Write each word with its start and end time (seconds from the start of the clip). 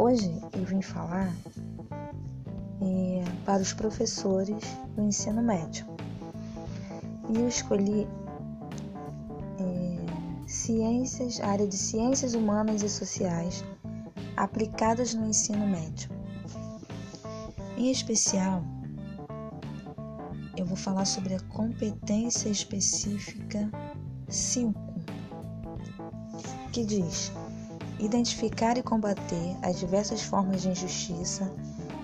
Hoje 0.00 0.32
eu 0.52 0.64
vim 0.64 0.80
falar 0.80 1.34
é, 2.80 3.24
para 3.44 3.60
os 3.60 3.72
professores 3.72 4.62
do 4.94 5.02
ensino 5.02 5.42
médio 5.42 5.84
e 7.28 7.36
eu 7.36 7.48
escolhi 7.48 8.06
é, 9.58 10.46
ciências, 10.46 11.40
área 11.40 11.66
de 11.66 11.76
ciências 11.76 12.34
humanas 12.34 12.84
e 12.84 12.88
sociais 12.88 13.64
aplicadas 14.36 15.14
no 15.14 15.26
ensino 15.26 15.66
médio. 15.66 16.08
Em 17.76 17.90
especial, 17.90 18.62
eu 20.56 20.64
vou 20.64 20.76
falar 20.76 21.06
sobre 21.06 21.34
a 21.34 21.40
competência 21.40 22.48
específica 22.48 23.68
5, 24.28 24.80
que 26.72 26.84
diz: 26.84 27.32
identificar 27.98 28.76
e 28.78 28.82
combater 28.82 29.56
as 29.62 29.78
diversas 29.78 30.22
formas 30.22 30.62
de 30.62 30.70
injustiça, 30.70 31.50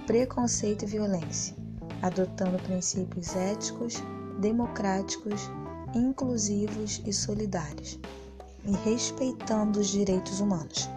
preconceito 0.06 0.84
e 0.84 0.88
violência, 0.88 1.54
adotando 2.02 2.58
princípios 2.62 3.34
éticos, 3.36 4.02
democráticos, 4.40 5.50
inclusivos 5.94 7.00
e 7.06 7.12
solidários, 7.12 7.98
e 8.66 8.72
respeitando 8.88 9.80
os 9.80 9.88
direitos 9.88 10.40
humanos. 10.40 10.88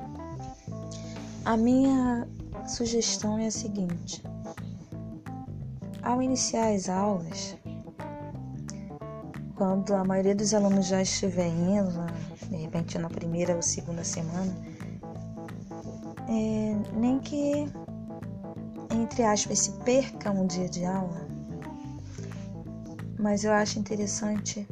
A 1.46 1.56
minha 1.56 2.28
sugestão 2.68 3.38
é 3.38 3.48
a 3.48 3.52
seguinte: 3.52 4.24
ao 6.02 6.22
iniciar 6.22 6.74
as 6.74 6.90
aulas, 6.90 7.56
quando 9.56 9.94
a 9.94 10.04
maioria 10.04 10.36
dos 10.36 10.54
alunos 10.54 10.88
já 10.88 11.02
estiver 11.02 11.48
indo, 11.48 12.06
de 12.50 12.56
repente 12.56 12.98
na 12.98 13.10
primeira 13.10 13.56
ou 13.56 13.62
segunda 13.62 14.04
semana, 14.04 14.56
é, 16.28 16.76
nem 16.94 17.20
que, 17.20 17.68
entre 18.92 19.24
aspas, 19.24 19.60
se 19.60 19.72
perca 19.80 20.32
um 20.32 20.46
dia 20.46 20.68
de 20.68 20.86
aula, 20.86 21.28
mas 23.20 23.44
eu 23.44 23.52
acho 23.54 23.80
interessante 23.80 24.68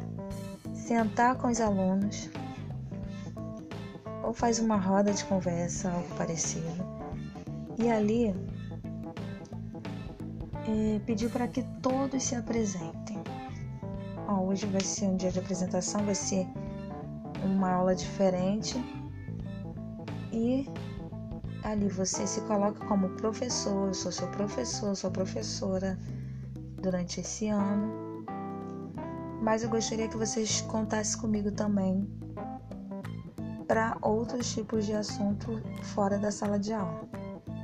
sentar 0.73 1.35
com 1.35 1.47
os 1.47 1.59
alunos 1.59 2.29
ou 4.23 4.33
faz 4.33 4.59
uma 4.59 4.75
roda 4.75 5.13
de 5.13 5.23
conversa, 5.25 5.91
algo 5.91 6.15
parecido, 6.15 6.65
e 7.77 7.89
ali 7.89 8.35
é, 10.67 10.99
pediu 11.05 11.29
para 11.29 11.47
que 11.47 11.63
todos 11.81 12.23
se 12.23 12.35
apresentem. 12.35 13.17
Ó, 14.27 14.41
hoje 14.41 14.65
vai 14.65 14.81
ser 14.81 15.05
um 15.05 15.15
dia 15.15 15.31
de 15.31 15.39
apresentação, 15.39 16.03
vai 16.03 16.15
ser 16.15 16.47
uma 17.43 17.71
aula 17.71 17.95
diferente 17.95 18.75
e 20.31 20.67
ali 21.65 21.89
você 21.89 22.25
se 22.25 22.41
coloca 22.41 22.85
como 22.85 23.09
professor, 23.09 23.87
eu 23.87 23.93
sou 23.93 24.11
seu 24.11 24.27
professor, 24.29 24.95
sou 24.95 25.11
professora 25.11 25.97
durante 26.81 27.19
esse 27.19 27.47
ano. 27.47 28.25
Mas 29.41 29.63
eu 29.63 29.69
gostaria 29.69 30.07
que 30.07 30.17
vocês 30.17 30.61
contassem 30.61 31.19
comigo 31.19 31.51
também 31.51 32.07
para 33.67 33.97
outros 34.01 34.53
tipos 34.53 34.85
de 34.85 34.93
assunto 34.93 35.61
fora 35.83 36.17
da 36.17 36.31
sala 36.31 36.59
de 36.59 36.71
aula. 36.71 37.07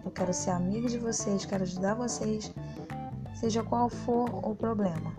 Eu 0.04 0.12
quero 0.12 0.34
ser 0.34 0.50
amigo 0.50 0.88
de 0.88 0.98
vocês, 0.98 1.46
quero 1.46 1.64
ajudar 1.64 1.94
vocês 1.94 2.52
seja 3.42 3.64
qual 3.64 3.90
for 3.90 4.30
o 4.46 4.56
problema. 4.56 5.16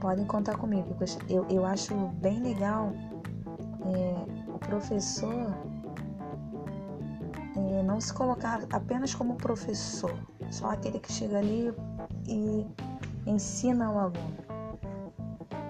Podem 0.00 0.24
contar 0.26 0.56
comigo. 0.56 0.96
Eu, 1.28 1.44
eu 1.50 1.66
acho 1.66 1.92
bem 2.20 2.40
legal 2.40 2.92
é, 3.82 4.50
o 4.52 4.58
professor 4.60 5.52
não 7.82 8.00
se 8.00 8.12
colocar 8.12 8.62
apenas 8.72 9.14
como 9.14 9.36
professor, 9.36 10.14
só 10.50 10.70
aquele 10.70 10.98
que 10.98 11.12
chega 11.12 11.38
ali 11.38 11.72
e 12.26 12.66
ensina 13.26 13.90
o 13.90 13.98
aluno, 13.98 14.36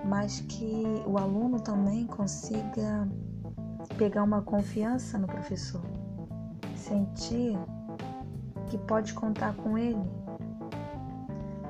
mas 0.04 0.40
que 0.40 0.84
o 1.06 1.18
aluno 1.18 1.60
também 1.60 2.06
consiga 2.06 3.08
pegar 3.96 4.22
uma 4.22 4.42
confiança 4.42 5.18
no 5.18 5.26
professor, 5.26 5.82
sentir 6.76 7.56
que 8.66 8.78
pode 8.78 9.14
contar 9.14 9.54
com 9.54 9.78
ele 9.78 10.24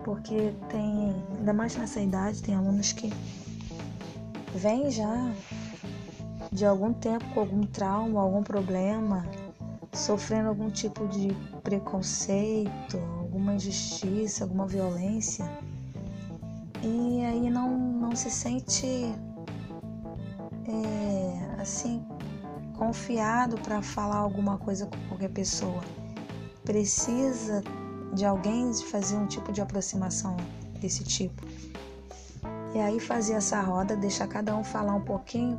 porque 0.05 0.55
tem, 0.69 1.17
ainda 1.39 1.53
mais 1.53 1.75
nessa 1.77 2.01
idade, 2.01 2.43
tem 2.43 2.55
alunos 2.55 2.93
que 2.93 3.11
vêm 4.55 4.91
já 4.91 5.33
de 6.53 6.65
algum 6.65 6.93
tempo 6.93 7.25
com 7.33 7.41
algum 7.41 7.63
trauma, 7.63 8.21
algum 8.21 8.43
problema, 8.43 9.27
sofrendo 9.95 10.49
algum 10.49 10.71
tipo 10.71 11.07
de 11.09 11.29
preconceito, 11.63 12.99
alguma 13.19 13.55
injustiça, 13.55 14.45
alguma 14.45 14.67
violência. 14.67 15.45
E 16.83 17.25
aí 17.25 17.49
não, 17.49 17.79
não 17.79 18.15
se 18.15 18.31
sente 18.31 18.87
é, 20.67 21.61
assim 21.61 22.05
confiado 22.77 23.57
para 23.61 23.81
falar 23.81 24.17
alguma 24.17 24.59
coisa 24.59 24.87
com 24.87 24.99
qualquer 25.09 25.31
pessoa. 25.31 25.81
Precisa 26.65 27.63
de 28.13 28.25
alguém 28.25 28.73
fazer 28.75 29.17
um 29.17 29.27
tipo 29.27 29.53
de 29.53 29.61
aproximação 29.61 30.37
desse 30.81 31.05
tipo. 31.05 31.47
E 32.75 32.81
aí 32.81 32.99
fazer 32.99 33.35
essa 33.35 33.61
roda, 33.61 33.97
deixar 33.97 34.27
cada 34.27 34.57
um 34.57 34.65
falar 34.65 34.95
um 34.95 35.01
pouquinho, 35.01 35.59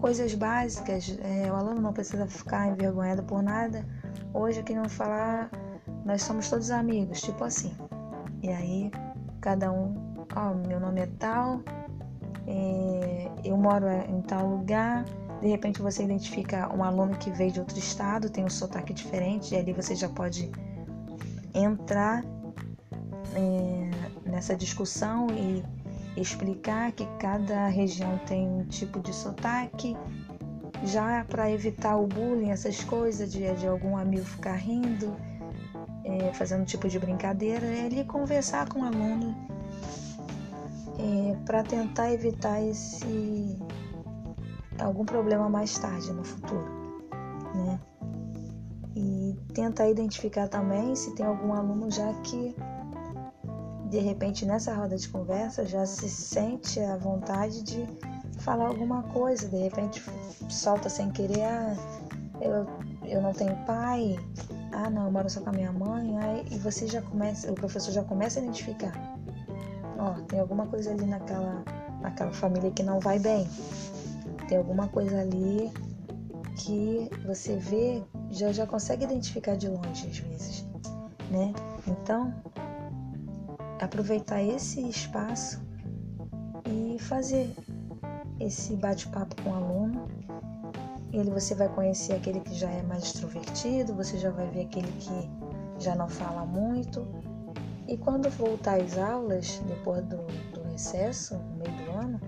coisas 0.00 0.34
básicas. 0.34 1.18
É, 1.22 1.50
o 1.50 1.54
aluno 1.54 1.80
não 1.80 1.92
precisa 1.92 2.26
ficar 2.26 2.68
envergonhado 2.68 3.22
por 3.22 3.42
nada. 3.42 3.84
Hoje 4.32 4.60
aqui 4.60 4.74
vamos 4.74 4.92
falar, 4.94 5.50
nós 6.04 6.22
somos 6.22 6.48
todos 6.48 6.70
amigos, 6.70 7.20
tipo 7.20 7.44
assim. 7.44 7.72
E 8.42 8.50
aí 8.50 8.90
cada 9.40 9.70
um, 9.70 9.94
ó, 10.34 10.54
meu 10.54 10.80
nome 10.80 11.00
é 11.00 11.08
tal, 11.18 11.60
é, 12.46 13.30
eu 13.44 13.56
moro 13.56 13.86
em 13.88 14.20
tal 14.22 14.46
lugar. 14.46 15.04
De 15.40 15.48
repente 15.48 15.80
você 15.80 16.02
identifica 16.02 16.68
um 16.74 16.82
aluno 16.82 17.16
que 17.16 17.30
veio 17.30 17.52
de 17.52 17.60
outro 17.60 17.78
estado, 17.78 18.28
tem 18.28 18.44
um 18.44 18.50
sotaque 18.50 18.92
diferente, 18.92 19.54
e 19.54 19.58
ali 19.58 19.72
você 19.72 19.94
já 19.94 20.08
pode 20.08 20.50
entrar 21.54 22.24
é, 23.34 23.90
nessa 24.28 24.56
discussão 24.56 25.28
e 25.30 25.62
explicar 26.20 26.92
que 26.92 27.06
cada 27.18 27.68
região 27.68 28.18
tem 28.26 28.48
um 28.48 28.64
tipo 28.64 29.00
de 29.00 29.12
sotaque, 29.14 29.96
já 30.84 31.24
para 31.24 31.50
evitar 31.50 31.96
o 31.96 32.06
bullying, 32.06 32.50
essas 32.50 32.82
coisas 32.84 33.30
de, 33.30 33.52
de 33.54 33.66
algum 33.66 33.96
amigo 33.96 34.24
ficar 34.24 34.54
rindo, 34.54 35.16
é, 36.04 36.32
fazendo 36.32 36.62
um 36.62 36.64
tipo 36.64 36.88
de 36.88 36.98
brincadeira, 36.98 37.66
é 37.66 38.04
conversar 38.04 38.68
com 38.68 38.80
o 38.80 38.84
aluno 38.84 39.36
é, 40.98 41.36
para 41.44 41.62
tentar 41.62 42.12
evitar 42.12 42.60
esse 42.60 43.58
algum 44.78 45.04
problema 45.04 45.48
mais 45.48 45.76
tarde 45.78 46.12
no 46.12 46.24
futuro, 46.24 46.68
né? 47.54 47.80
e 48.94 49.36
tentar 49.54 49.88
identificar 49.88 50.48
também 50.48 50.94
se 50.94 51.14
tem 51.14 51.24
algum 51.24 51.52
aluno 51.52 51.90
já 51.90 52.12
que 52.22 52.54
de 53.90 53.98
repente 53.98 54.44
nessa 54.44 54.74
roda 54.74 54.96
de 54.96 55.08
conversa 55.08 55.64
já 55.64 55.86
se 55.86 56.08
sente 56.08 56.80
à 56.80 56.96
vontade 56.96 57.62
de 57.62 57.86
falar 58.38 58.66
alguma 58.66 59.02
coisa, 59.04 59.48
de 59.48 59.56
repente 59.56 60.02
solta 60.48 60.88
sem 60.88 61.10
querer, 61.10 61.44
ah, 61.44 61.76
eu, 62.40 62.66
eu 63.08 63.22
não 63.22 63.32
tenho 63.32 63.56
pai, 63.64 64.18
ah 64.72 64.90
não, 64.90 65.06
eu 65.06 65.10
moro 65.10 65.28
só 65.28 65.40
com 65.40 65.50
a 65.50 65.52
minha 65.52 65.72
mãe, 65.72 66.18
aí, 66.18 66.46
e 66.50 66.58
você 66.58 66.86
já 66.86 67.02
começa, 67.02 67.50
o 67.50 67.54
professor 67.54 67.92
já 67.92 68.04
começa 68.04 68.38
a 68.38 68.42
identificar, 68.42 68.92
ó, 69.98 70.12
tem 70.28 70.38
alguma 70.38 70.66
coisa 70.66 70.90
ali 70.90 71.06
naquela, 71.06 71.64
naquela 72.00 72.32
família 72.32 72.70
que 72.70 72.82
não 72.82 73.00
vai 73.00 73.18
bem, 73.18 73.48
tem 74.48 74.58
alguma 74.58 74.88
coisa 74.88 75.20
ali 75.20 75.70
que 76.56 77.08
você 77.24 77.56
vê 77.56 78.02
já 78.30 78.52
já 78.52 78.66
consegue 78.66 79.04
identificar 79.04 79.56
de 79.56 79.68
longe 79.68 80.06
às 80.06 80.18
vezes, 80.18 80.66
né? 81.30 81.52
Então, 81.86 82.34
aproveitar 83.80 84.42
esse 84.42 84.80
espaço 84.88 85.60
e 86.66 86.98
fazer 86.98 87.54
esse 88.40 88.76
bate-papo 88.76 89.40
com 89.42 89.50
o 89.50 89.54
aluno. 89.54 90.08
Ele 91.12 91.30
você 91.30 91.54
vai 91.54 91.68
conhecer 91.68 92.14
aquele 92.14 92.40
que 92.40 92.54
já 92.54 92.70
é 92.70 92.82
mais 92.82 93.04
extrovertido, 93.04 93.94
você 93.94 94.18
já 94.18 94.30
vai 94.30 94.46
ver 94.50 94.62
aquele 94.62 94.90
que 94.92 95.30
já 95.82 95.94
não 95.94 96.08
fala 96.08 96.44
muito. 96.44 97.06
E 97.86 97.96
quando 97.96 98.28
voltar 98.30 98.80
às 98.80 98.98
aulas, 98.98 99.62
depois 99.66 100.04
do, 100.04 100.18
do 100.52 100.62
recesso, 100.70 101.34
no 101.36 101.56
meio 101.56 101.72
do 101.84 101.90
ano, 101.92 102.20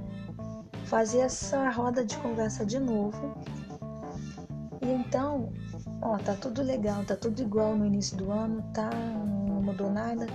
fazer 0.86 1.18
essa 1.18 1.68
roda 1.70 2.04
de 2.04 2.16
conversa 2.18 2.64
de 2.64 2.78
novo. 2.78 3.34
E 4.80 4.88
então 4.90 5.52
ó, 6.02 6.16
tá 6.18 6.34
tudo 6.34 6.62
legal, 6.62 7.04
tá 7.04 7.16
tudo 7.16 7.40
igual 7.42 7.76
no 7.76 7.86
início 7.86 8.16
do 8.16 8.30
ano, 8.30 8.62
tá, 8.72 8.90
não 8.90 9.62
mudou 9.62 9.90
nada. 9.90 10.26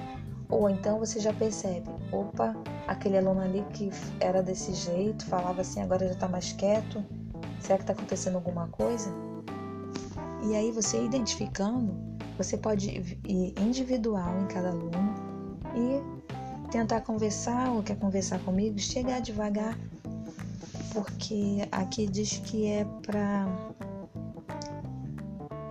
Ou 0.49 0.69
então 0.69 0.99
você 0.99 1.19
já 1.19 1.33
percebe, 1.33 1.89
opa, 2.11 2.55
aquele 2.87 3.17
aluno 3.17 3.41
ali 3.41 3.65
que 3.73 3.89
era 4.19 4.43
desse 4.43 4.73
jeito, 4.73 5.25
falava 5.25 5.61
assim, 5.61 5.81
agora 5.81 6.07
já 6.07 6.15
tá 6.15 6.27
mais 6.27 6.51
quieto. 6.53 7.03
Será 7.59 7.79
que 7.79 7.85
tá 7.85 7.93
acontecendo 7.93 8.35
alguma 8.35 8.67
coisa? 8.67 9.11
E 10.43 10.55
aí 10.55 10.71
você 10.71 11.03
identificando, 11.03 11.95
você 12.37 12.57
pode 12.57 12.89
ir 13.25 13.53
individual 13.59 14.39
em 14.39 14.45
cada 14.47 14.69
aluno 14.69 15.15
e 15.75 16.69
tentar 16.69 17.01
conversar 17.01 17.71
ou 17.71 17.81
quer 17.81 17.97
conversar 17.97 18.39
comigo, 18.39 18.77
chegar 18.77 19.21
devagar, 19.21 19.77
porque 20.93 21.67
aqui 21.71 22.05
diz 22.05 22.37
que 22.45 22.67
é 22.67 22.85
para 23.01 23.47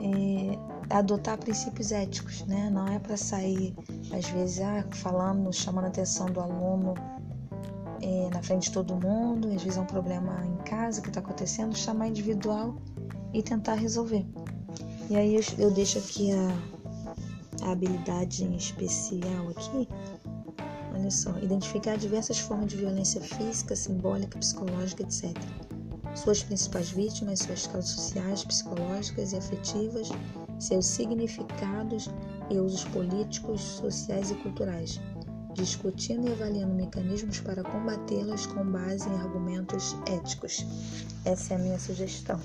é, 0.00 0.73
adotar 0.90 1.38
princípios 1.38 1.92
éticos, 1.92 2.42
né? 2.46 2.70
Não 2.70 2.86
é 2.86 2.98
para 2.98 3.16
sair, 3.16 3.74
às 4.12 4.28
vezes, 4.28 4.60
ah, 4.60 4.84
falando, 4.92 5.52
chamando 5.52 5.84
a 5.84 5.88
atenção 5.88 6.26
do 6.26 6.40
aluno 6.40 6.94
é, 8.02 8.28
na 8.30 8.42
frente 8.42 8.64
de 8.64 8.72
todo 8.72 8.94
mundo, 8.94 9.48
às 9.48 9.62
vezes 9.62 9.78
é 9.78 9.80
um 9.80 9.86
problema 9.86 10.44
em 10.44 10.56
casa 10.64 11.00
que 11.00 11.08
está 11.08 11.20
acontecendo, 11.20 11.74
chamar 11.74 12.08
individual 12.08 12.76
e 13.32 13.42
tentar 13.42 13.74
resolver. 13.74 14.26
E 15.08 15.16
aí 15.16 15.34
eu, 15.36 15.42
eu 15.58 15.70
deixo 15.70 15.98
aqui 15.98 16.32
a, 16.32 17.66
a 17.66 17.72
habilidade 17.72 18.44
especial 18.56 19.48
aqui. 19.48 19.88
Olha 20.94 21.10
só, 21.10 21.36
identificar 21.38 21.96
diversas 21.96 22.38
formas 22.38 22.68
de 22.68 22.76
violência 22.76 23.20
física, 23.20 23.74
simbólica, 23.74 24.38
psicológica, 24.38 25.02
etc. 25.02 25.36
Suas 26.14 26.42
principais 26.42 26.90
vítimas, 26.90 27.40
suas 27.40 27.66
causas 27.66 27.90
sociais, 27.90 28.44
psicológicas 28.44 29.32
e 29.32 29.36
afetivas, 29.36 30.10
seus 30.66 30.86
significados 30.86 32.10
e 32.50 32.58
usos 32.58 32.84
políticos, 32.84 33.60
sociais 33.60 34.30
e 34.30 34.34
culturais 34.36 35.00
discutindo 35.54 36.28
e 36.28 36.32
avaliando 36.32 36.74
mecanismos 36.74 37.40
para 37.40 37.62
combatê-las 37.62 38.44
com 38.46 38.64
base 38.66 39.08
em 39.08 39.14
argumentos 39.20 39.96
éticos. 40.06 40.66
Essa 41.24 41.54
é 41.54 41.56
a 41.56 41.60
minha 41.60 41.78
sugestão. 41.78 42.40